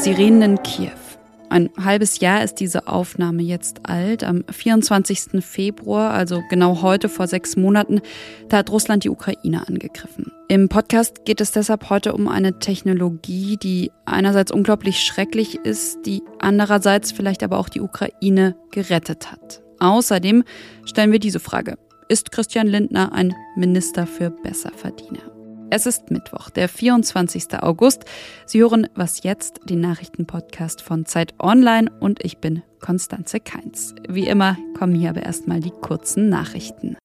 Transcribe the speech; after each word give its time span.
Sirenen 0.00 0.56
Kiew. 0.64 1.03
Ein 1.50 1.70
halbes 1.82 2.20
Jahr 2.20 2.42
ist 2.42 2.56
diese 2.56 2.88
Aufnahme 2.88 3.42
jetzt 3.42 3.80
alt. 3.88 4.24
Am 4.24 4.44
24. 4.50 5.44
Februar, 5.44 6.12
also 6.12 6.42
genau 6.50 6.82
heute 6.82 7.08
vor 7.08 7.26
sechs 7.26 7.56
Monaten, 7.56 8.00
da 8.48 8.58
hat 8.58 8.70
Russland 8.70 9.04
die 9.04 9.10
Ukraine 9.10 9.66
angegriffen. 9.66 10.32
Im 10.48 10.68
Podcast 10.68 11.24
geht 11.24 11.40
es 11.40 11.52
deshalb 11.52 11.90
heute 11.90 12.12
um 12.12 12.28
eine 12.28 12.58
Technologie, 12.58 13.56
die 13.56 13.90
einerseits 14.04 14.52
unglaublich 14.52 15.02
schrecklich 15.02 15.56
ist, 15.56 16.04
die 16.06 16.22
andererseits 16.38 17.12
vielleicht 17.12 17.42
aber 17.42 17.58
auch 17.58 17.68
die 17.68 17.80
Ukraine 17.80 18.56
gerettet 18.70 19.32
hat. 19.32 19.62
Außerdem 19.80 20.44
stellen 20.84 21.12
wir 21.12 21.18
diese 21.18 21.40
Frage. 21.40 21.76
Ist 22.08 22.32
Christian 22.32 22.66
Lindner 22.66 23.12
ein 23.12 23.34
Minister 23.56 24.06
für 24.06 24.30
Besserverdiener? 24.30 25.33
Es 25.76 25.86
ist 25.86 26.12
Mittwoch, 26.12 26.50
der 26.50 26.68
24. 26.68 27.60
August. 27.60 28.04
Sie 28.46 28.60
hören 28.60 28.86
Was 28.94 29.24
jetzt, 29.24 29.58
den 29.64 29.80
Nachrichtenpodcast 29.80 30.80
von 30.80 31.04
Zeit 31.04 31.34
Online 31.40 31.90
und 31.98 32.24
ich 32.24 32.38
bin 32.38 32.62
Konstanze 32.78 33.40
Keins. 33.40 33.92
Wie 34.08 34.28
immer 34.28 34.56
kommen 34.78 34.94
hier 34.94 35.10
aber 35.10 35.24
erstmal 35.24 35.58
die 35.58 35.72
kurzen 35.72 36.28
Nachrichten. 36.28 36.96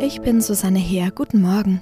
Ich 0.00 0.22
bin 0.22 0.40
Susanne 0.40 0.80
Heer. 0.80 1.12
Guten 1.12 1.40
Morgen. 1.40 1.80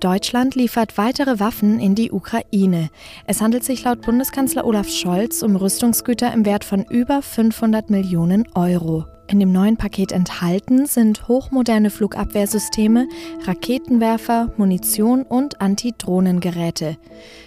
Deutschland 0.00 0.54
liefert 0.54 0.96
weitere 0.96 1.38
Waffen 1.38 1.78
in 1.78 1.94
die 1.94 2.10
Ukraine. 2.10 2.88
Es 3.26 3.42
handelt 3.42 3.64
sich 3.64 3.84
laut 3.84 4.00
Bundeskanzler 4.00 4.64
Olaf 4.64 4.88
Scholz 4.88 5.42
um 5.42 5.54
Rüstungsgüter 5.54 6.32
im 6.32 6.46
Wert 6.46 6.64
von 6.64 6.86
über 6.88 7.20
500 7.20 7.90
Millionen 7.90 8.48
Euro. 8.54 9.04
In 9.30 9.38
dem 9.38 9.52
neuen 9.52 9.76
Paket 9.76 10.10
enthalten 10.10 10.86
sind 10.86 11.28
hochmoderne 11.28 11.90
Flugabwehrsysteme, 11.90 13.06
Raketenwerfer, 13.44 14.52
Munition 14.56 15.22
und 15.22 15.60
Antidrohnengeräte. 15.60 16.96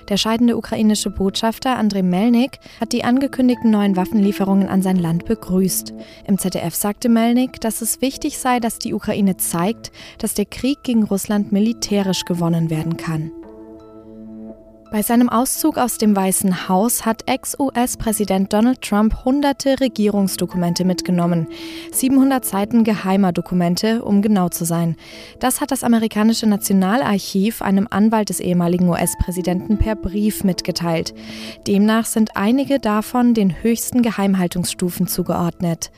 Der 0.07 0.15
scheidende 0.15 0.55
ukrainische 0.55 1.09
Botschafter 1.09 1.77
Andrei 1.77 2.01
Melnik 2.01 2.59
hat 2.79 2.93
die 2.93 3.03
angekündigten 3.03 3.69
neuen 3.69 3.97
Waffenlieferungen 3.97 4.69
an 4.69 4.81
sein 4.81 4.95
Land 4.95 5.25
begrüßt. 5.25 5.93
Im 6.25 6.37
ZDF 6.37 6.73
sagte 6.73 7.09
Melnik, 7.09 7.59
dass 7.59 7.81
es 7.81 7.99
wichtig 7.99 8.37
sei, 8.37 8.61
dass 8.61 8.79
die 8.79 8.93
Ukraine 8.93 9.35
zeigt, 9.35 9.91
dass 10.19 10.33
der 10.33 10.45
Krieg 10.45 10.83
gegen 10.83 11.03
Russland 11.03 11.51
militärisch 11.51 12.23
gewonnen 12.23 12.69
werden 12.69 12.95
kann. 12.95 13.29
Bei 14.93 15.01
seinem 15.01 15.27
Auszug 15.27 15.79
aus 15.79 15.97
dem 15.97 16.15
Weißen 16.15 16.69
Haus 16.69 17.03
hat 17.03 17.23
Ex-US-Präsident 17.27 18.53
Donald 18.53 18.79
Trump 18.83 19.25
hunderte 19.25 19.79
Regierungsdokumente 19.79 20.85
mitgenommen. 20.85 21.47
700 21.91 22.45
Seiten 22.45 22.83
geheimer 22.83 23.31
Dokumente, 23.31 24.05
um 24.05 24.21
genau 24.21 24.49
zu 24.49 24.65
sein. 24.65 24.95
Das 25.39 25.61
hat 25.61 25.71
das 25.71 25.83
amerikanische 25.83 26.45
Nationalarchiv 26.45 27.63
einem 27.63 27.87
Anwalt 27.89 28.29
des 28.29 28.39
ehemaligen 28.39 28.87
US-Präsidenten 28.87 29.79
per 29.79 29.95
Brief 29.95 30.43
mitgeteilt. 30.43 31.15
Demnach 31.65 32.05
sind 32.05 32.37
einige 32.37 32.77
davon 32.77 33.33
den 33.33 33.63
höchsten 33.63 34.03
Geheimhaltungsstufen 34.03 35.07
zugeordnet. 35.07 35.89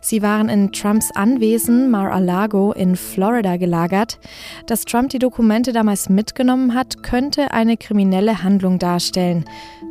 Sie 0.00 0.22
waren 0.22 0.48
in 0.48 0.72
Trumps 0.72 1.10
Anwesen 1.14 1.90
Mar-a-Lago 1.90 2.72
in 2.72 2.96
Florida 2.96 3.56
gelagert. 3.56 4.18
Dass 4.66 4.84
Trump 4.84 5.10
die 5.10 5.18
Dokumente 5.18 5.72
damals 5.72 6.08
mitgenommen 6.08 6.74
hat, 6.74 7.02
könnte 7.02 7.52
eine 7.52 7.76
kriminelle 7.76 8.42
Handlung 8.42 8.78
darstellen. 8.78 9.44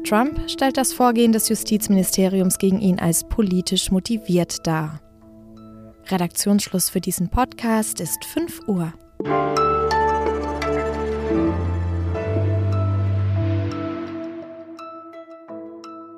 Trump 0.03 0.49
stellt 0.49 0.77
das 0.77 0.93
Vorgehen 0.93 1.31
des 1.31 1.49
Justizministeriums 1.49 2.57
gegen 2.57 2.79
ihn 2.79 2.99
als 2.99 3.23
politisch 3.23 3.91
motiviert 3.91 4.65
dar. 4.65 5.01
Redaktionsschluss 6.09 6.89
für 6.89 7.01
diesen 7.01 7.29
Podcast 7.29 7.99
ist 7.99 8.23
5 8.23 8.67
Uhr. 8.67 8.93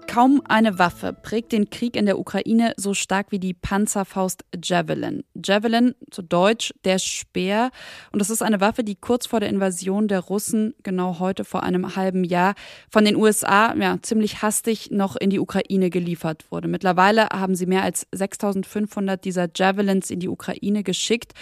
Kaum 0.10 0.42
eine 0.50 0.80
Waffe 0.80 1.14
prägt 1.14 1.52
den 1.52 1.70
Krieg 1.70 1.96
in 1.96 2.08
der 2.08 2.18
Ukraine 2.18 2.74
so 2.78 2.96
stark 2.96 3.28
wie 3.32 3.38
die 3.38 3.54
Panzerfaust 3.54 4.44
Javelin. 4.62 5.24
Javelin, 5.36 5.94
zu 6.10 6.24
Deutsch 6.24 6.74
der 6.84 6.98
Speer. 6.98 7.70
Und 8.12 8.18
das 8.18 8.32
ist 8.32 8.42
eine 8.42 8.60
Waffe, 8.60 8.84
die 8.84 8.96
kurz 8.96 9.28
vor 9.28 9.40
der 9.40 9.50
Invasion 9.50 10.08
der 10.08 10.22
Russen, 10.22 10.74
genau 10.82 11.20
heute 11.20 11.46
vor 11.46 11.62
einem 11.62 11.96
halben 11.96 12.24
Jahr, 12.24 12.56
von 12.90 13.06
den 13.06 13.18
USA 13.18 13.76
ja, 13.76 14.00
ziemlich 14.02 14.42
hastig 14.42 14.90
noch 14.90 15.16
in 15.16 15.30
die 15.30 15.40
Ukraine 15.40 15.92
geliefert 15.92 16.44
wurde. 16.50 16.68
Mittlerweile 16.68 17.30
haben 17.30 17.54
sie 17.54 17.68
mehr 17.68 17.84
als 17.84 18.08
6500 18.12 19.24
dieser 19.24 19.48
Javelins 19.56 20.10
in 20.10 20.20
die 20.20 20.28
Ukraine 20.28 20.82
geschickt. 20.82 21.34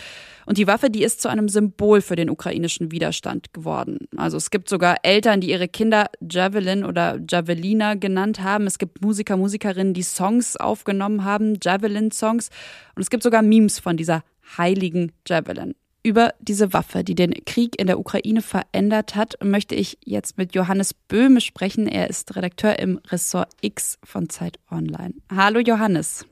Und 0.48 0.58
die 0.58 0.66
Waffe, 0.66 0.90
die 0.90 1.04
ist 1.04 1.22
zu 1.22 1.28
einem 1.28 1.50
Symbol 1.50 2.00
für 2.00 2.16
den 2.16 2.30
ukrainischen 2.30 2.90
Widerstand 2.90 3.54
geworden. 3.54 4.08
Also 4.16 4.38
es 4.38 4.50
gibt 4.50 4.70
sogar 4.70 4.96
Eltern, 5.04 5.42
die 5.42 5.50
ihre 5.50 5.68
Kinder 5.68 6.10
Javelin 6.22 6.86
oder 6.86 7.20
Javelina 7.30 7.96
genannt 7.96 8.42
haben. 8.42 8.66
Es 8.66 8.78
gibt 8.78 9.02
Musiker, 9.02 9.36
Musikerinnen, 9.36 9.94
die 9.94 10.04
Songs 10.04 10.56
aufgenommen 10.56 11.26
haben, 11.26 11.60
Javelin-Songs. 11.62 12.50
Und 12.96 13.02
es 13.02 13.10
gibt 13.10 13.24
sogar 13.24 13.42
Memes 13.42 13.80
von 13.80 13.98
dieser 13.98 14.24
heiligen 14.58 15.12
Javelin. 15.28 15.76
Über 16.02 16.34
diese 16.40 16.72
Waffe, 16.72 17.04
die 17.04 17.16
den 17.16 17.34
Krieg 17.44 17.78
in 17.78 17.88
der 17.88 18.00
Ukraine 18.00 18.42
verändert 18.42 19.18
hat, 19.18 19.36
möchte 19.44 19.76
ich 19.76 19.98
jetzt 20.06 20.38
mit 20.38 20.56
Johannes 20.56 20.94
Böhme 20.94 21.42
sprechen. 21.42 21.90
Er 21.90 22.10
ist 22.10 22.38
Redakteur 22.38 22.80
im 22.80 23.02
Ressort 23.10 23.50
X 23.60 24.00
von 24.06 24.30
Zeit 24.30 24.60
Online. 24.72 25.14
Hallo 25.30 25.60
Johannes. 25.60 26.26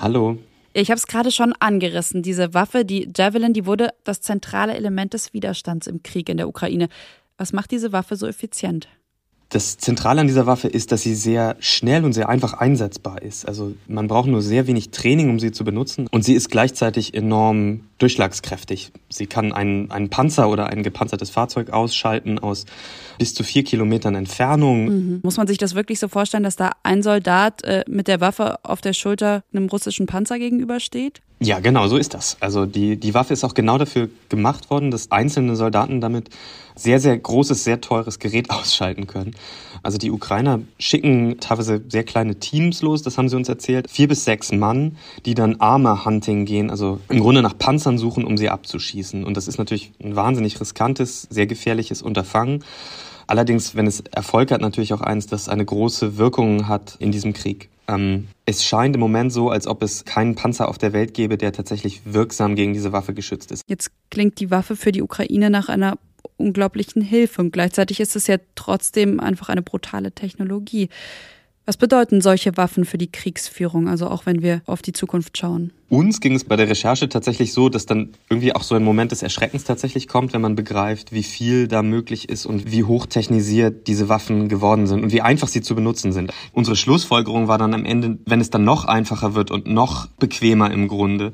Hallo. 0.00 0.38
Ich 0.72 0.90
habe 0.90 0.98
es 0.98 1.06
gerade 1.06 1.32
schon 1.32 1.52
angerissen. 1.58 2.22
Diese 2.22 2.54
Waffe, 2.54 2.84
die 2.84 3.10
Javelin, 3.16 3.52
die 3.52 3.66
wurde 3.66 3.90
das 4.04 4.20
zentrale 4.20 4.74
Element 4.74 5.14
des 5.14 5.32
Widerstands 5.32 5.88
im 5.88 6.02
Krieg 6.02 6.28
in 6.28 6.36
der 6.36 6.48
Ukraine. 6.48 6.88
Was 7.36 7.52
macht 7.52 7.72
diese 7.72 7.92
Waffe 7.92 8.16
so 8.16 8.26
effizient? 8.26 8.88
Das 9.50 9.78
Zentrale 9.78 10.20
an 10.20 10.28
dieser 10.28 10.46
Waffe 10.46 10.68
ist, 10.68 10.92
dass 10.92 11.02
sie 11.02 11.16
sehr 11.16 11.56
schnell 11.58 12.04
und 12.04 12.12
sehr 12.12 12.28
einfach 12.28 12.54
einsetzbar 12.54 13.20
ist. 13.20 13.48
Also 13.48 13.74
man 13.88 14.06
braucht 14.06 14.28
nur 14.28 14.42
sehr 14.42 14.68
wenig 14.68 14.90
Training, 14.90 15.28
um 15.28 15.40
sie 15.40 15.50
zu 15.50 15.64
benutzen. 15.64 16.06
Und 16.08 16.24
sie 16.24 16.34
ist 16.34 16.50
gleichzeitig 16.50 17.14
enorm 17.14 17.80
durchschlagskräftig. 17.98 18.92
Sie 19.08 19.26
kann 19.26 19.52
einen, 19.52 19.90
einen 19.90 20.08
Panzer 20.08 20.48
oder 20.48 20.68
ein 20.68 20.84
gepanzertes 20.84 21.30
Fahrzeug 21.30 21.70
ausschalten 21.70 22.38
aus 22.38 22.64
bis 23.18 23.34
zu 23.34 23.42
vier 23.42 23.64
Kilometern 23.64 24.14
Entfernung. 24.14 24.84
Mhm. 24.84 25.20
Muss 25.24 25.36
man 25.36 25.48
sich 25.48 25.58
das 25.58 25.74
wirklich 25.74 25.98
so 25.98 26.06
vorstellen, 26.06 26.44
dass 26.44 26.54
da 26.54 26.70
ein 26.84 27.02
Soldat 27.02 27.64
äh, 27.64 27.84
mit 27.88 28.06
der 28.06 28.20
Waffe 28.20 28.64
auf 28.64 28.80
der 28.80 28.92
Schulter 28.92 29.42
einem 29.52 29.66
russischen 29.66 30.06
Panzer 30.06 30.38
gegenübersteht? 30.38 31.22
Ja, 31.42 31.58
genau, 31.60 31.88
so 31.88 31.96
ist 31.96 32.12
das. 32.12 32.36
Also 32.40 32.66
die, 32.66 32.98
die 32.98 33.14
Waffe 33.14 33.32
ist 33.32 33.44
auch 33.44 33.54
genau 33.54 33.78
dafür 33.78 34.10
gemacht 34.28 34.68
worden, 34.68 34.90
dass 34.90 35.10
einzelne 35.10 35.56
Soldaten 35.56 36.02
damit 36.02 36.28
sehr, 36.74 37.00
sehr 37.00 37.16
großes, 37.16 37.64
sehr 37.64 37.80
teures 37.80 38.18
Gerät 38.18 38.50
ausschalten 38.50 39.06
können. 39.06 39.34
Also 39.82 39.96
die 39.96 40.10
Ukrainer 40.10 40.60
schicken 40.78 41.40
teilweise 41.40 41.82
sehr 41.88 42.04
kleine 42.04 42.38
Teams 42.38 42.82
los, 42.82 43.00
das 43.00 43.16
haben 43.16 43.30
sie 43.30 43.36
uns 43.36 43.48
erzählt. 43.48 43.90
Vier 43.90 44.08
bis 44.08 44.26
sechs 44.26 44.52
Mann, 44.52 44.98
die 45.24 45.34
dann 45.34 45.56
Armor-Hunting 45.60 46.44
gehen, 46.44 46.68
also 46.68 47.00
im 47.08 47.20
Grunde 47.20 47.40
nach 47.40 47.56
Panzern 47.56 47.96
suchen, 47.96 48.24
um 48.24 48.36
sie 48.36 48.50
abzuschießen. 48.50 49.24
Und 49.24 49.38
das 49.38 49.48
ist 49.48 49.56
natürlich 49.56 49.92
ein 50.04 50.16
wahnsinnig 50.16 50.60
riskantes, 50.60 51.22
sehr 51.30 51.46
gefährliches 51.46 52.02
Unterfangen. 52.02 52.64
Allerdings, 53.26 53.74
wenn 53.74 53.86
es 53.86 54.00
Erfolg 54.10 54.50
hat, 54.50 54.60
natürlich 54.60 54.92
auch 54.92 55.00
eins, 55.00 55.26
das 55.26 55.48
eine 55.48 55.64
große 55.64 56.18
Wirkung 56.18 56.68
hat 56.68 56.96
in 56.98 57.12
diesem 57.12 57.32
Krieg. 57.32 57.70
Ähm, 57.88 58.28
es 58.50 58.64
scheint 58.64 58.96
im 58.96 59.00
Moment 59.00 59.32
so, 59.32 59.48
als 59.48 59.66
ob 59.66 59.82
es 59.82 60.04
keinen 60.04 60.34
Panzer 60.34 60.68
auf 60.68 60.76
der 60.76 60.92
Welt 60.92 61.14
gäbe, 61.14 61.38
der 61.38 61.52
tatsächlich 61.52 62.02
wirksam 62.04 62.56
gegen 62.56 62.72
diese 62.72 62.92
Waffe 62.92 63.14
geschützt 63.14 63.52
ist. 63.52 63.62
Jetzt 63.68 63.90
klingt 64.10 64.40
die 64.40 64.50
Waffe 64.50 64.76
für 64.76 64.92
die 64.92 65.02
Ukraine 65.02 65.50
nach 65.50 65.68
einer 65.68 65.98
unglaublichen 66.36 67.00
Hilfe 67.00 67.40
und 67.42 67.52
gleichzeitig 67.52 68.00
ist 68.00 68.16
es 68.16 68.26
ja 68.26 68.36
trotzdem 68.54 69.20
einfach 69.20 69.48
eine 69.48 69.62
brutale 69.62 70.12
Technologie. 70.12 70.88
Was 71.66 71.76
bedeuten 71.76 72.20
solche 72.20 72.56
Waffen 72.56 72.84
für 72.84 72.98
die 72.98 73.12
Kriegsführung, 73.12 73.86
also 73.88 74.08
auch 74.08 74.26
wenn 74.26 74.42
wir 74.42 74.62
auf 74.66 74.82
die 74.82 74.92
Zukunft 74.92 75.36
schauen? 75.38 75.72
Uns 75.88 76.20
ging 76.20 76.34
es 76.34 76.44
bei 76.44 76.56
der 76.56 76.68
Recherche 76.68 77.08
tatsächlich 77.08 77.52
so, 77.52 77.68
dass 77.68 77.84
dann 77.84 78.10
irgendwie 78.28 78.54
auch 78.54 78.62
so 78.62 78.74
ein 78.74 78.82
Moment 78.82 79.12
des 79.12 79.22
Erschreckens 79.22 79.64
tatsächlich 79.64 80.08
kommt, 80.08 80.32
wenn 80.32 80.40
man 80.40 80.54
begreift, 80.54 81.12
wie 81.12 81.22
viel 81.22 81.68
da 81.68 81.82
möglich 81.82 82.28
ist 82.28 82.46
und 82.46 82.72
wie 82.72 82.84
hochtechnisiert 82.84 83.86
diese 83.86 84.08
Waffen 84.08 84.48
geworden 84.48 84.86
sind 84.86 85.02
und 85.02 85.12
wie 85.12 85.20
einfach 85.20 85.48
sie 85.48 85.60
zu 85.60 85.74
benutzen 85.74 86.12
sind. 86.12 86.32
Unsere 86.52 86.76
Schlussfolgerung 86.76 87.46
war 87.46 87.58
dann 87.58 87.74
am 87.74 87.84
Ende, 87.84 88.18
wenn 88.24 88.40
es 88.40 88.50
dann 88.50 88.64
noch 88.64 88.86
einfacher 88.86 89.34
wird 89.34 89.50
und 89.50 89.66
noch 89.66 90.06
bequemer 90.18 90.70
im 90.70 90.88
Grunde, 90.88 91.32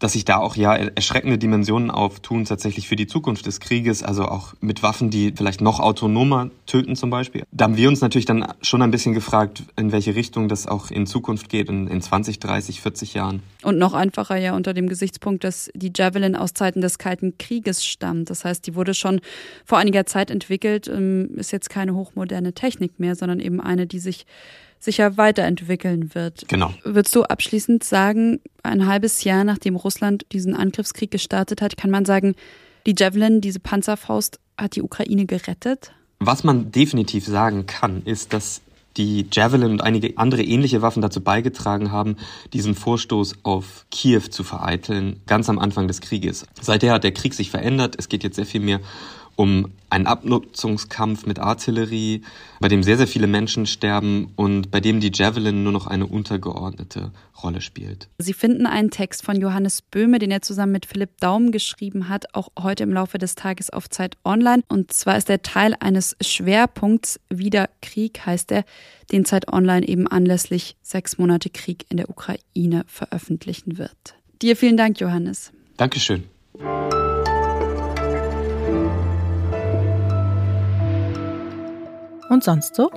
dass 0.00 0.14
sich 0.14 0.24
da 0.24 0.38
auch 0.38 0.56
ja 0.56 0.74
erschreckende 0.74 1.38
Dimensionen 1.38 1.90
auftun, 1.90 2.44
tatsächlich 2.44 2.88
für 2.88 2.96
die 2.96 3.06
Zukunft 3.06 3.46
des 3.46 3.60
Krieges, 3.60 4.02
also 4.02 4.24
auch 4.24 4.54
mit 4.60 4.82
Waffen, 4.82 5.10
die 5.10 5.32
vielleicht 5.36 5.60
noch 5.60 5.78
autonomer 5.78 6.50
töten 6.66 6.96
zum 6.96 7.10
Beispiel. 7.10 7.44
Da 7.52 7.64
haben 7.64 7.76
wir 7.76 7.88
uns 7.88 8.00
natürlich 8.00 8.24
dann 8.24 8.52
schon 8.62 8.82
ein 8.82 8.90
bisschen 8.90 9.12
gefragt, 9.12 9.62
in 9.76 9.92
welche 9.92 10.14
Richtung 10.14 10.48
das 10.48 10.66
auch 10.66 10.90
in 10.90 11.06
Zukunft 11.06 11.48
geht, 11.48 11.68
in, 11.68 11.86
in 11.86 12.00
20, 12.00 12.40
30, 12.40 12.80
40 12.80 13.14
Jahren. 13.14 13.42
Und 13.62 13.78
noch 13.78 13.92
einfacher 13.92 14.36
ja 14.36 14.56
unter 14.56 14.72
dem 14.72 14.88
Gesichtspunkt, 14.88 15.44
dass 15.44 15.70
die 15.74 15.92
Javelin 15.94 16.34
aus 16.34 16.54
Zeiten 16.54 16.80
des 16.80 16.98
Kalten 16.98 17.36
Krieges 17.38 17.84
stammt. 17.84 18.30
Das 18.30 18.44
heißt, 18.44 18.66
die 18.66 18.74
wurde 18.74 18.94
schon 18.94 19.20
vor 19.66 19.78
einiger 19.78 20.06
Zeit 20.06 20.30
entwickelt, 20.30 20.88
ähm, 20.88 21.36
ist 21.36 21.52
jetzt 21.52 21.68
keine 21.68 21.94
hochmoderne 21.94 22.54
Technik 22.54 22.98
mehr, 22.98 23.14
sondern 23.14 23.38
eben 23.38 23.60
eine, 23.60 23.86
die 23.86 23.98
sich 23.98 24.24
sicher 24.80 25.16
weiterentwickeln 25.16 26.14
wird. 26.14 26.48
Genau. 26.48 26.72
Würdest 26.82 27.14
du 27.14 27.22
abschließend 27.22 27.84
sagen, 27.84 28.40
ein 28.62 28.86
halbes 28.86 29.22
Jahr 29.22 29.44
nachdem 29.44 29.76
Russland 29.76 30.26
diesen 30.32 30.56
Angriffskrieg 30.56 31.10
gestartet 31.10 31.62
hat, 31.62 31.76
kann 31.76 31.90
man 31.90 32.04
sagen, 32.04 32.34
die 32.86 32.94
Javelin, 32.98 33.40
diese 33.40 33.60
Panzerfaust, 33.60 34.40
hat 34.56 34.76
die 34.76 34.82
Ukraine 34.82 35.26
gerettet? 35.26 35.92
Was 36.18 36.44
man 36.44 36.72
definitiv 36.72 37.26
sagen 37.26 37.66
kann, 37.66 38.02
ist, 38.04 38.32
dass 38.32 38.62
die 38.96 39.26
Javelin 39.30 39.70
und 39.70 39.82
einige 39.82 40.18
andere 40.18 40.42
ähnliche 40.42 40.82
Waffen 40.82 41.00
dazu 41.00 41.20
beigetragen 41.20 41.92
haben, 41.92 42.16
diesen 42.52 42.74
Vorstoß 42.74 43.36
auf 43.44 43.86
Kiew 43.90 44.22
zu 44.30 44.42
vereiteln, 44.42 45.20
ganz 45.26 45.48
am 45.48 45.58
Anfang 45.58 45.88
des 45.88 46.00
Krieges. 46.00 46.44
Seither 46.60 46.92
hat 46.92 47.04
der 47.04 47.12
Krieg 47.12 47.34
sich 47.34 47.50
verändert. 47.50 47.94
Es 47.98 48.08
geht 48.08 48.24
jetzt 48.24 48.36
sehr 48.36 48.46
viel 48.46 48.60
mehr 48.60 48.80
um 49.40 49.72
einen 49.88 50.06
Abnutzungskampf 50.06 51.24
mit 51.24 51.38
Artillerie, 51.38 52.20
bei 52.60 52.68
dem 52.68 52.82
sehr, 52.82 52.98
sehr 52.98 53.06
viele 53.06 53.26
Menschen 53.26 53.64
sterben 53.64 54.34
und 54.36 54.70
bei 54.70 54.80
dem 54.80 55.00
die 55.00 55.10
Javelin 55.14 55.62
nur 55.62 55.72
noch 55.72 55.86
eine 55.86 56.06
untergeordnete 56.06 57.10
Rolle 57.42 57.62
spielt. 57.62 58.10
Sie 58.18 58.34
finden 58.34 58.66
einen 58.66 58.90
Text 58.90 59.24
von 59.24 59.40
Johannes 59.40 59.80
Böhme, 59.80 60.18
den 60.18 60.30
er 60.30 60.42
zusammen 60.42 60.72
mit 60.72 60.84
Philipp 60.84 61.12
Daum 61.20 61.52
geschrieben 61.52 62.10
hat, 62.10 62.34
auch 62.34 62.50
heute 62.58 62.82
im 62.82 62.92
Laufe 62.92 63.16
des 63.16 63.34
Tages 63.34 63.70
auf 63.70 63.88
Zeit 63.88 64.18
Online. 64.26 64.62
Und 64.68 64.92
zwar 64.92 65.16
ist 65.16 65.30
er 65.30 65.40
Teil 65.40 65.74
eines 65.80 66.18
Schwerpunkts 66.20 67.18
Wieder 67.30 67.70
Krieg, 67.80 68.26
heißt 68.26 68.52
er, 68.52 68.66
den 69.10 69.24
Zeit 69.24 69.50
Online 69.50 69.88
eben 69.88 70.06
anlässlich 70.06 70.76
sechs 70.82 71.16
Monate 71.16 71.48
Krieg 71.48 71.86
in 71.88 71.96
der 71.96 72.10
Ukraine 72.10 72.84
veröffentlichen 72.86 73.78
wird. 73.78 74.16
Dir 74.42 74.54
vielen 74.54 74.76
Dank, 74.76 75.00
Johannes. 75.00 75.50
Dankeschön. 75.78 76.24
Und 82.30 82.44
sonst 82.44 82.76
so? 82.76 82.90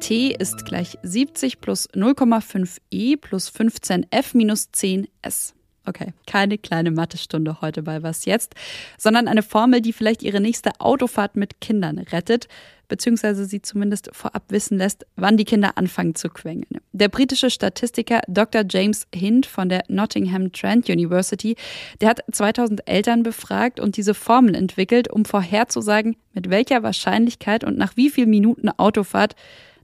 T 0.00 0.34
ist 0.34 0.64
gleich 0.64 0.98
70 1.02 1.60
plus 1.60 1.86
0,5 1.90 2.78
e 2.90 3.16
plus 3.16 3.50
15 3.50 4.06
f 4.10 4.32
minus 4.32 4.72
10 4.72 5.06
s. 5.20 5.54
Okay, 5.88 6.12
keine 6.26 6.58
kleine 6.58 6.90
Mathestunde 6.90 7.62
heute 7.62 7.82
bei 7.82 8.02
Was 8.02 8.26
jetzt, 8.26 8.54
sondern 8.98 9.26
eine 9.26 9.42
Formel, 9.42 9.80
die 9.80 9.94
vielleicht 9.94 10.22
Ihre 10.22 10.38
nächste 10.38 10.72
Autofahrt 10.80 11.34
mit 11.34 11.62
Kindern 11.62 11.98
rettet 11.98 12.46
beziehungsweise 12.88 13.44
sie 13.44 13.62
zumindest 13.62 14.08
vorab 14.12 14.44
wissen 14.48 14.78
lässt, 14.78 15.06
wann 15.14 15.36
die 15.36 15.44
Kinder 15.44 15.76
anfangen 15.76 16.14
zu 16.14 16.30
quengeln. 16.30 16.80
Der 16.92 17.08
britische 17.08 17.50
Statistiker 17.50 18.22
Dr. 18.26 18.64
James 18.68 19.06
Hind 19.14 19.46
von 19.46 19.68
der 19.68 19.84
Nottingham 19.88 20.52
Trent 20.52 20.88
University, 20.88 21.56
der 22.00 22.08
hat 22.08 22.22
2000 22.32 22.88
Eltern 22.88 23.22
befragt 23.22 23.78
und 23.78 23.96
diese 23.96 24.14
Formel 24.14 24.54
entwickelt, 24.54 25.10
um 25.10 25.24
vorherzusagen, 25.24 26.16
mit 26.32 26.50
welcher 26.50 26.82
Wahrscheinlichkeit 26.82 27.62
und 27.62 27.76
nach 27.76 27.96
wie 27.96 28.10
vielen 28.10 28.30
Minuten 28.30 28.70
Autofahrt 28.70 29.36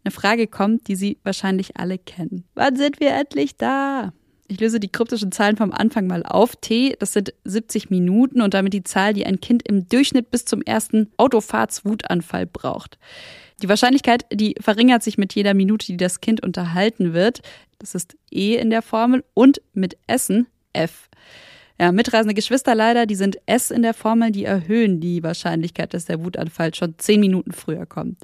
eine 0.02 0.12
Frage 0.12 0.46
kommt, 0.46 0.88
die 0.88 0.96
Sie 0.96 1.18
wahrscheinlich 1.22 1.76
alle 1.76 1.98
kennen. 1.98 2.44
Wann 2.54 2.76
sind 2.76 3.00
wir 3.00 3.10
endlich 3.10 3.56
da? 3.56 4.12
Ich 4.46 4.60
löse 4.60 4.78
die 4.78 4.92
kryptischen 4.92 5.32
Zahlen 5.32 5.56
vom 5.56 5.72
Anfang 5.72 6.06
mal 6.06 6.22
auf. 6.22 6.56
T, 6.56 6.96
das 6.98 7.14
sind 7.14 7.32
70 7.44 7.88
Minuten 7.88 8.42
und 8.42 8.52
damit 8.52 8.74
die 8.74 8.84
Zahl, 8.84 9.14
die 9.14 9.24
ein 9.24 9.40
Kind 9.40 9.66
im 9.66 9.88
Durchschnitt 9.88 10.30
bis 10.30 10.44
zum 10.44 10.60
ersten 10.60 11.10
Autofahrtswutanfall 11.16 12.46
braucht. 12.46 12.98
Die 13.62 13.68
Wahrscheinlichkeit, 13.68 14.26
die 14.32 14.54
verringert 14.60 15.02
sich 15.02 15.16
mit 15.16 15.34
jeder 15.34 15.54
Minute, 15.54 15.86
die 15.86 15.96
das 15.96 16.20
Kind 16.20 16.42
unterhalten 16.42 17.14
wird. 17.14 17.40
Das 17.78 17.94
ist 17.94 18.16
E 18.30 18.56
in 18.56 18.70
der 18.70 18.82
Formel 18.82 19.24
und 19.32 19.62
mit 19.72 19.96
Essen 20.06 20.46
F. 20.72 21.08
Ja, 21.80 21.90
mitreisende 21.90 22.34
Geschwister 22.34 22.74
leider, 22.74 23.06
die 23.06 23.14
sind 23.14 23.38
S 23.46 23.70
in 23.70 23.82
der 23.82 23.94
Formel, 23.94 24.30
die 24.30 24.44
erhöhen 24.44 25.00
die 25.00 25.22
Wahrscheinlichkeit, 25.22 25.94
dass 25.94 26.04
der 26.04 26.22
Wutanfall 26.22 26.74
schon 26.74 26.94
10 26.98 27.18
Minuten 27.18 27.52
früher 27.52 27.86
kommt. 27.86 28.22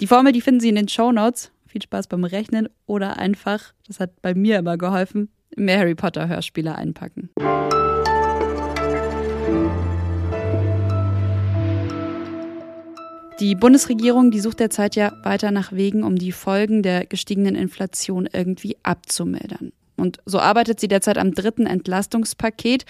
Die 0.00 0.06
Formel, 0.06 0.32
die 0.32 0.40
finden 0.40 0.60
Sie 0.60 0.70
in 0.70 0.76
den 0.76 0.88
Show 0.88 1.12
Notes. 1.12 1.50
Viel 1.74 1.82
Spaß 1.82 2.06
beim 2.06 2.22
Rechnen 2.22 2.68
oder 2.86 3.18
einfach, 3.18 3.72
das 3.88 3.98
hat 3.98 4.22
bei 4.22 4.32
mir 4.32 4.60
immer 4.60 4.78
geholfen, 4.78 5.32
mehr 5.56 5.80
Harry 5.80 5.96
Potter 5.96 6.28
Hörspiele 6.28 6.72
einpacken. 6.72 7.30
Die 13.40 13.56
Bundesregierung, 13.56 14.30
die 14.30 14.38
sucht 14.38 14.60
derzeit 14.60 14.94
ja 14.94 15.14
weiter 15.24 15.50
nach 15.50 15.72
Wegen, 15.72 16.04
um 16.04 16.14
die 16.14 16.30
Folgen 16.30 16.84
der 16.84 17.06
gestiegenen 17.06 17.56
Inflation 17.56 18.28
irgendwie 18.32 18.76
abzumildern. 18.84 19.72
Und 19.96 20.18
so 20.26 20.38
arbeitet 20.38 20.78
sie 20.78 20.86
derzeit 20.86 21.18
am 21.18 21.34
dritten 21.34 21.66
Entlastungspaket. 21.66 22.84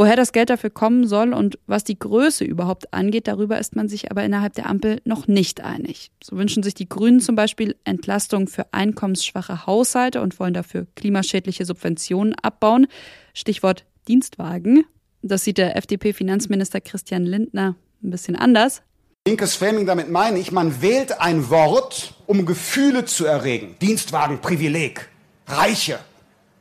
Woher 0.00 0.14
das 0.14 0.30
Geld 0.30 0.48
dafür 0.48 0.70
kommen 0.70 1.08
soll 1.08 1.34
und 1.34 1.58
was 1.66 1.82
die 1.82 1.98
Größe 1.98 2.44
überhaupt 2.44 2.94
angeht, 2.94 3.26
darüber 3.26 3.58
ist 3.58 3.74
man 3.74 3.88
sich 3.88 4.12
aber 4.12 4.22
innerhalb 4.22 4.54
der 4.54 4.68
Ampel 4.68 5.00
noch 5.04 5.26
nicht 5.26 5.60
einig. 5.60 6.12
So 6.22 6.36
wünschen 6.36 6.62
sich 6.62 6.74
die 6.74 6.88
Grünen 6.88 7.18
zum 7.18 7.34
Beispiel 7.34 7.74
Entlastung 7.82 8.46
für 8.46 8.72
einkommensschwache 8.72 9.66
Haushalte 9.66 10.20
und 10.20 10.38
wollen 10.38 10.54
dafür 10.54 10.86
klimaschädliche 10.94 11.64
Subventionen 11.64 12.36
abbauen. 12.36 12.86
Stichwort 13.34 13.86
Dienstwagen. 14.06 14.84
Das 15.22 15.42
sieht 15.42 15.58
der 15.58 15.76
FDP-Finanzminister 15.76 16.80
Christian 16.80 17.24
Lindner 17.24 17.74
ein 18.00 18.10
bisschen 18.10 18.36
anders. 18.36 18.82
Linkes 19.26 19.56
Framing, 19.56 19.84
damit 19.84 20.12
meine 20.12 20.38
ich, 20.38 20.52
man 20.52 20.80
wählt 20.80 21.20
ein 21.20 21.50
Wort, 21.50 22.14
um 22.26 22.46
Gefühle 22.46 23.04
zu 23.04 23.26
erregen. 23.26 23.74
Dienstwagen, 23.82 24.40
Privileg. 24.40 25.08
Reiche 25.48 25.98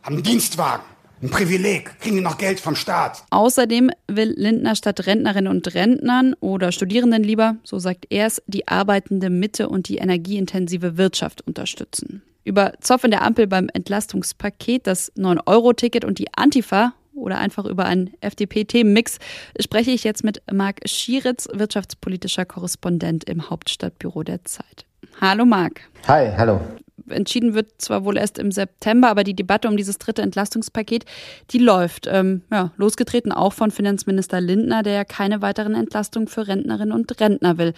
haben 0.02 0.24
Dienstwagen. 0.24 0.97
Ein 1.20 1.32
Privileg, 1.32 2.00
kriegen 2.00 2.18
die 2.18 2.22
noch 2.22 2.38
Geld 2.38 2.60
vom 2.60 2.76
Staat. 2.76 3.24
Außerdem 3.32 3.90
will 4.08 4.36
Lindner 4.38 4.76
statt 4.76 5.08
Rentnerinnen 5.08 5.52
und 5.52 5.74
Rentnern 5.74 6.36
oder 6.42 6.72
Studierenden 6.72 7.24
lieber, 7.24 7.56
so 7.64 7.80
sagt 7.80 8.06
er 8.12 8.28
es, 8.28 8.42
die 8.46 8.68
arbeitende 8.68 9.32
Mitte 9.32 9.68
und 9.68 9.90
die 9.90 9.98
energieintensive 9.98 10.98
Wirtschaft 10.98 11.42
unterstützen. 11.48 12.22
Über 12.44 12.74
Zoff 12.82 13.04
in 13.04 13.10
der 13.10 13.24
Ampel 13.24 13.48
beim 13.48 13.68
Entlastungspaket, 13.74 14.86
das 14.86 15.12
9-Euro-Ticket 15.16 16.06
und 16.06 16.20
die 16.20 16.28
Antifa 16.36 16.94
oder 17.16 17.40
einfach 17.40 17.66
über 17.66 17.86
einen 17.86 18.14
FDP-Themenmix 18.22 19.18
spreche 19.60 19.90
ich 19.90 20.04
jetzt 20.04 20.24
mit 20.24 20.44
Marc 20.52 20.82
Schieritz, 20.86 21.48
wirtschaftspolitischer 21.52 22.46
Korrespondent 22.46 23.24
im 23.24 23.50
Hauptstadtbüro 23.50 24.22
der 24.22 24.46
Zeit. 24.46 24.86
Hallo 25.20 25.46
Marc. 25.46 25.82
Hi, 26.08 26.32
hallo 26.38 26.62
entschieden 27.10 27.54
wird 27.54 27.68
zwar 27.78 28.06
wohl 28.06 28.18
erst 28.18 28.40
im 28.40 28.52
September, 28.52 29.10
aber 29.10 29.24
die 29.24 29.36
Debatte 29.36 29.68
um 29.68 29.78
dieses 29.78 29.98
dritte 29.98 30.22
Entlastungspaket, 30.22 31.06
die 31.52 31.60
läuft. 31.60 32.08
Ähm, 32.12 32.42
ja, 32.52 32.72
losgetreten 32.78 33.32
auch 33.32 33.54
von 33.54 33.72
Finanzminister 33.72 34.42
Lindner, 34.42 34.84
der 34.84 34.94
ja 34.94 35.04
keine 35.04 35.42
weiteren 35.42 35.76
Entlastungen 35.76 36.28
für 36.28 36.48
Rentnerinnen 36.48 36.92
und 36.92 37.20
Rentner 37.20 37.58
will. 37.58 37.74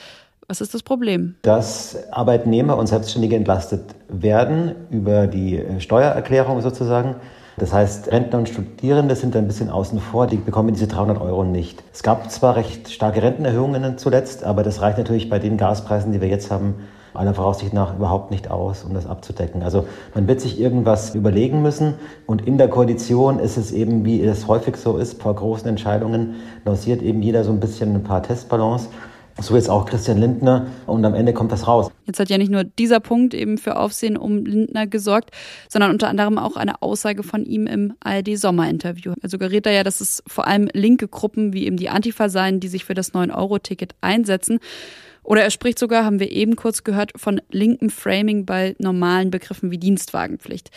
Was 0.47 0.61
ist 0.61 0.73
das 0.73 0.81
Problem? 0.81 1.35
Dass 1.43 1.95
Arbeitnehmer 2.11 2.75
und 2.77 2.87
Selbstständige 2.87 3.35
entlastet 3.35 3.83
werden 4.07 4.73
über 4.89 5.27
die 5.27 5.57
äh, 5.57 5.79
Steuererklärung 5.79 6.61
sozusagen. 6.61 7.17
Das 7.59 7.73
heißt, 7.73 8.11
Rentner 8.11 8.39
und 8.39 8.49
Studierende 8.49 9.15
sind 9.15 9.35
ein 9.35 9.45
bisschen 9.45 9.69
außen 9.69 9.99
vor, 9.99 10.27
die 10.27 10.37
bekommen 10.37 10.73
diese 10.73 10.87
300 10.87 11.21
Euro 11.21 11.43
nicht. 11.43 11.83
Es 11.93 12.01
gab 12.01 12.31
zwar 12.31 12.55
recht 12.55 12.89
starke 12.89 13.21
Rentenerhöhungen 13.21 13.97
zuletzt, 13.97 14.43
aber 14.43 14.63
das 14.63 14.81
reicht 14.81 14.97
natürlich 14.97 15.29
bei 15.29 15.39
den 15.39 15.57
Gaspreisen, 15.57 16.13
die 16.13 16.21
wir 16.21 16.29
jetzt 16.29 16.49
haben, 16.49 16.75
aller 17.13 17.33
Voraussicht 17.33 17.73
nach 17.73 17.95
überhaupt 17.95 18.31
nicht 18.31 18.51
aus, 18.51 18.83
um 18.83 18.93
das 18.93 19.07
abzudecken. 19.07 19.63
Also 19.63 19.85
man 20.13 20.27
wird 20.27 20.41
sich 20.41 20.59
irgendwas 20.59 21.15
überlegen 21.15 21.61
müssen 21.61 21.95
und 22.25 22.45
in 22.45 22.57
der 22.57 22.67
Koalition 22.67 23.39
ist 23.39 23.57
es 23.57 23.71
eben, 23.71 24.05
wie 24.05 24.21
es 24.21 24.47
häufig 24.47 24.77
so 24.77 24.97
ist, 24.97 25.21
vor 25.21 25.35
großen 25.35 25.67
Entscheidungen 25.67 26.35
lanciert 26.65 27.01
eben 27.01 27.21
jeder 27.21 27.43
so 27.43 27.51
ein 27.51 27.59
bisschen 27.59 27.95
ein 27.95 28.03
paar 28.03 28.23
Testballons. 28.23 28.89
So 29.41 29.55
jetzt 29.55 29.69
auch 29.69 29.85
Christian 29.85 30.17
Lindner 30.19 30.67
und 30.85 31.05
am 31.05 31.13
Ende 31.13 31.33
kommt 31.33 31.51
das 31.51 31.67
raus. 31.67 31.91
Jetzt 32.05 32.19
hat 32.19 32.29
ja 32.29 32.37
nicht 32.37 32.51
nur 32.51 32.63
dieser 32.63 32.99
Punkt 32.99 33.33
eben 33.33 33.57
für 33.57 33.77
Aufsehen 33.77 34.17
um 34.17 34.45
Lindner 34.45 34.87
gesorgt, 34.87 35.31
sondern 35.69 35.91
unter 35.91 36.07
anderem 36.07 36.37
auch 36.37 36.55
eine 36.55 36.81
Aussage 36.81 37.23
von 37.23 37.45
ihm 37.45 37.67
im 37.67 37.93
ARD-Sommerinterview. 38.01 39.13
Er 39.21 39.29
suggeriert 39.29 39.65
da 39.65 39.71
ja, 39.71 39.83
dass 39.83 40.01
es 40.01 40.23
vor 40.27 40.47
allem 40.47 40.69
linke 40.73 41.07
Gruppen 41.07 41.53
wie 41.53 41.65
eben 41.65 41.77
die 41.77 41.89
Antifa 41.89 42.29
seien, 42.29 42.59
die 42.59 42.67
sich 42.67 42.85
für 42.85 42.93
das 42.93 43.13
9-Euro-Ticket 43.13 43.95
einsetzen. 44.01 44.59
Oder 45.23 45.43
er 45.43 45.51
spricht 45.51 45.79
sogar, 45.79 46.05
haben 46.05 46.19
wir 46.19 46.31
eben 46.31 46.55
kurz 46.55 46.83
gehört, 46.83 47.11
von 47.15 47.41
linkem 47.51 47.89
Framing 47.89 48.45
bei 48.45 48.75
normalen 48.79 49.31
Begriffen 49.31 49.69
wie 49.71 49.77
Dienstwagenpflicht. 49.77 50.71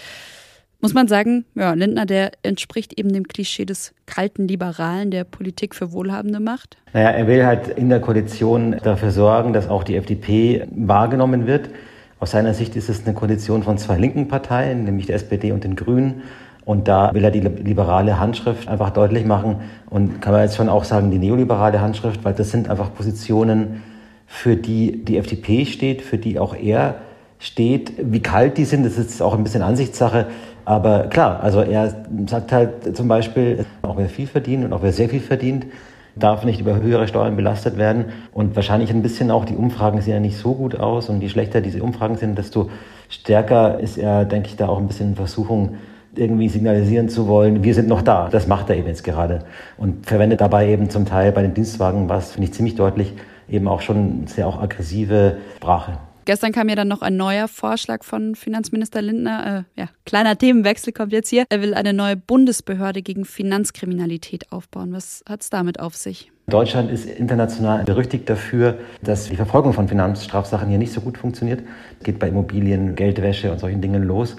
Muss 0.82 0.94
man 0.94 1.06
sagen, 1.06 1.44
ja, 1.54 1.74
Lindner, 1.74 2.06
der 2.06 2.32
entspricht 2.42 2.98
eben 2.98 3.12
dem 3.12 3.28
Klischee 3.28 3.64
des 3.64 3.94
kalten 4.06 4.48
Liberalen, 4.48 5.12
der 5.12 5.22
Politik 5.22 5.76
für 5.76 5.92
Wohlhabende 5.92 6.40
macht? 6.40 6.76
Naja, 6.92 7.10
er 7.10 7.28
will 7.28 7.46
halt 7.46 7.68
in 7.68 7.88
der 7.88 8.00
Koalition 8.00 8.74
dafür 8.82 9.12
sorgen, 9.12 9.52
dass 9.52 9.68
auch 9.68 9.84
die 9.84 9.94
FDP 9.94 10.66
wahrgenommen 10.74 11.46
wird. 11.46 11.70
Aus 12.18 12.32
seiner 12.32 12.52
Sicht 12.52 12.74
ist 12.74 12.88
es 12.88 13.06
eine 13.06 13.14
Koalition 13.14 13.62
von 13.62 13.78
zwei 13.78 13.96
linken 13.96 14.26
Parteien, 14.26 14.82
nämlich 14.82 15.06
der 15.06 15.14
SPD 15.14 15.52
und 15.52 15.62
den 15.62 15.76
Grünen. 15.76 16.22
Und 16.64 16.88
da 16.88 17.14
will 17.14 17.22
er 17.22 17.30
die 17.30 17.40
liberale 17.40 18.18
Handschrift 18.18 18.66
einfach 18.66 18.90
deutlich 18.90 19.24
machen 19.24 19.60
und 19.88 20.20
kann 20.20 20.32
man 20.32 20.42
jetzt 20.42 20.56
schon 20.56 20.68
auch 20.68 20.82
sagen, 20.82 21.12
die 21.12 21.18
neoliberale 21.18 21.80
Handschrift, 21.80 22.24
weil 22.24 22.34
das 22.34 22.50
sind 22.50 22.68
einfach 22.68 22.92
Positionen, 22.92 23.82
für 24.26 24.56
die 24.56 25.04
die 25.04 25.16
FDP 25.16 25.64
steht, 25.64 26.02
für 26.02 26.18
die 26.18 26.40
auch 26.40 26.56
er 26.56 26.96
steht. 27.38 27.92
Wie 27.98 28.20
kalt 28.20 28.56
die 28.56 28.64
sind, 28.64 28.84
das 28.84 28.96
ist 28.98 29.20
auch 29.20 29.34
ein 29.34 29.42
bisschen 29.42 29.62
Ansichtssache. 29.62 30.26
Aber 30.64 31.04
klar, 31.04 31.40
also 31.42 31.60
er 31.60 31.94
sagt 32.26 32.52
halt 32.52 32.96
zum 32.96 33.08
Beispiel, 33.08 33.64
auch 33.82 33.96
wer 33.96 34.08
viel 34.08 34.26
verdient 34.26 34.64
und 34.64 34.72
auch 34.72 34.82
wer 34.82 34.92
sehr 34.92 35.08
viel 35.08 35.20
verdient, 35.20 35.66
darf 36.14 36.44
nicht 36.44 36.60
über 36.60 36.80
höhere 36.80 37.08
Steuern 37.08 37.36
belastet 37.36 37.78
werden. 37.78 38.06
Und 38.32 38.54
wahrscheinlich 38.54 38.90
ein 38.90 39.02
bisschen 39.02 39.30
auch, 39.30 39.44
die 39.44 39.56
Umfragen 39.56 40.00
sehen 40.00 40.14
ja 40.14 40.20
nicht 40.20 40.36
so 40.36 40.54
gut 40.54 40.78
aus. 40.78 41.08
Und 41.08 41.20
je 41.20 41.28
schlechter 41.28 41.60
diese 41.60 41.82
Umfragen 41.82 42.16
sind, 42.16 42.38
desto 42.38 42.70
Stärker 43.08 43.80
ist 43.80 43.98
er, 43.98 44.24
denke 44.24 44.48
ich, 44.48 44.56
da 44.56 44.68
auch 44.68 44.78
ein 44.78 44.86
bisschen 44.86 45.10
in 45.10 45.16
Versuchung, 45.16 45.76
irgendwie 46.14 46.48
signalisieren 46.48 47.08
zu 47.08 47.26
wollen, 47.26 47.64
wir 47.64 47.74
sind 47.74 47.88
noch 47.88 48.02
da. 48.02 48.28
Das 48.30 48.46
macht 48.46 48.68
er 48.70 48.76
eben 48.76 48.86
jetzt 48.86 49.02
gerade 49.02 49.40
und 49.78 50.06
verwendet 50.06 50.40
dabei 50.40 50.68
eben 50.68 50.90
zum 50.90 51.06
Teil 51.06 51.32
bei 51.32 51.42
den 51.42 51.54
Dienstwagen, 51.54 52.08
was 52.08 52.32
finde 52.32 52.48
ich 52.48 52.54
ziemlich 52.54 52.74
deutlich, 52.74 53.14
eben 53.48 53.66
auch 53.66 53.80
schon 53.80 54.26
sehr 54.26 54.46
auch 54.46 54.60
aggressive 54.60 55.38
Sprache. 55.56 55.92
Gestern 56.24 56.52
kam 56.52 56.68
ja 56.68 56.76
dann 56.76 56.88
noch 56.88 57.02
ein 57.02 57.16
neuer 57.16 57.48
Vorschlag 57.48 58.04
von 58.04 58.34
Finanzminister 58.34 59.02
Lindner. 59.02 59.64
Äh, 59.76 59.80
ja, 59.80 59.88
kleiner 60.04 60.38
Themenwechsel 60.38 60.92
kommt 60.92 61.12
jetzt 61.12 61.28
hier. 61.28 61.44
Er 61.48 61.62
will 61.62 61.74
eine 61.74 61.92
neue 61.92 62.16
Bundesbehörde 62.16 63.02
gegen 63.02 63.24
Finanzkriminalität 63.24 64.52
aufbauen. 64.52 64.92
Was 64.92 65.24
hat 65.28 65.42
es 65.42 65.50
damit 65.50 65.80
auf 65.80 65.96
sich? 65.96 66.30
Deutschland 66.48 66.90
ist 66.90 67.06
international 67.06 67.84
berüchtigt 67.84 68.28
dafür, 68.28 68.78
dass 69.02 69.28
die 69.28 69.36
Verfolgung 69.36 69.72
von 69.72 69.88
Finanzstrafsachen 69.88 70.68
hier 70.68 70.78
nicht 70.78 70.92
so 70.92 71.00
gut 71.00 71.18
funktioniert. 71.18 71.62
Es 71.98 72.04
geht 72.04 72.18
bei 72.18 72.28
Immobilien, 72.28 72.94
Geldwäsche 72.94 73.50
und 73.50 73.58
solchen 73.58 73.80
Dingen 73.80 74.02
los. 74.02 74.36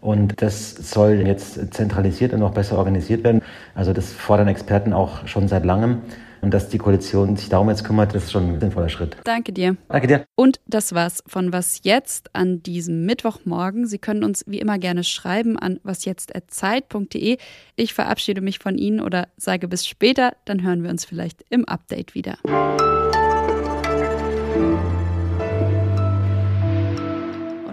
Und 0.00 0.42
das 0.42 0.74
soll 0.74 1.22
jetzt 1.26 1.72
zentralisiert 1.72 2.34
und 2.34 2.40
noch 2.40 2.52
besser 2.52 2.76
organisiert 2.76 3.24
werden. 3.24 3.40
Also 3.74 3.92
das 3.92 4.12
fordern 4.12 4.48
Experten 4.48 4.92
auch 4.92 5.26
schon 5.26 5.48
seit 5.48 5.64
langem. 5.64 6.02
Und 6.44 6.52
dass 6.52 6.68
die 6.68 6.76
Koalition 6.76 7.36
sich 7.36 7.48
darum 7.48 7.70
jetzt 7.70 7.84
kümmert, 7.84 8.14
das 8.14 8.24
ist 8.24 8.32
schon 8.32 8.46
ein 8.46 8.60
sinnvoller 8.60 8.90
Schritt. 8.90 9.16
Danke 9.24 9.50
dir. 9.50 9.78
Danke 9.88 10.06
dir. 10.06 10.26
Und 10.34 10.60
das 10.66 10.94
war's 10.94 11.24
von 11.26 11.54
Was 11.54 11.80
Jetzt 11.84 12.34
an 12.34 12.62
diesem 12.62 13.06
Mittwochmorgen. 13.06 13.86
Sie 13.86 13.96
können 13.96 14.22
uns 14.22 14.44
wie 14.46 14.58
immer 14.58 14.78
gerne 14.78 15.04
schreiben 15.04 15.58
an 15.58 15.80
wasjetzt.zeit.de. 15.84 17.38
Ich 17.76 17.94
verabschiede 17.94 18.42
mich 18.42 18.58
von 18.58 18.76
Ihnen 18.76 19.00
oder 19.00 19.28
sage 19.38 19.68
bis 19.68 19.86
später, 19.86 20.34
dann 20.44 20.62
hören 20.62 20.82
wir 20.82 20.90
uns 20.90 21.06
vielleicht 21.06 21.46
im 21.48 21.64
Update 21.64 22.14
wieder. 22.14 22.36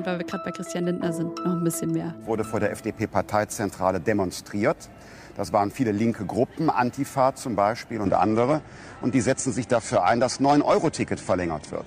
Und 0.01 0.08
weil 0.08 0.17
wir 0.17 0.25
gerade 0.25 0.43
bei 0.43 0.50
Christian 0.50 0.86
Lindner 0.86 1.13
sind, 1.13 1.38
noch 1.46 1.53
ein 1.53 1.63
bisschen 1.63 1.91
mehr. 1.91 2.15
Wurde 2.25 2.43
vor 2.43 2.60
der 2.60 2.72
FDP-Parteizentrale 2.72 4.00
demonstriert. 4.00 4.89
Das 5.38 5.53
waren 5.53 5.70
viele 5.70 5.91
linke 5.91 6.25
Gruppen, 6.25 6.72
Antifa 6.72 7.36
zum 7.36 7.55
Beispiel 7.55 8.01
und 8.01 8.12
andere. 8.13 8.62
Und 9.01 9.13
die 9.13 9.22
setzen 9.22 9.53
sich 9.53 9.67
dafür 9.67 10.03
ein, 10.03 10.20
dass 10.20 10.39
9-Euro-Ticket 10.39 11.20
verlängert 11.20 11.72
wird. 11.72 11.86